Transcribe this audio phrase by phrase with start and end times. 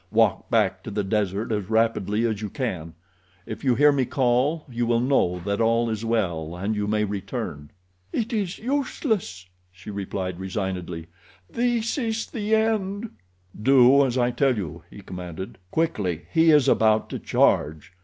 [0.09, 2.95] "Walk back to the desert as rapidly as you can.
[3.45, 7.03] If you hear me call you will know that all is well, and you may
[7.03, 7.69] return."
[8.11, 11.05] "It is useless," she replied, resignedly.
[11.47, 13.11] "This is the end."
[13.61, 15.59] "Do as I tell you," he commanded.
[15.69, 16.25] "Quickly!
[16.33, 17.93] He is about to charge."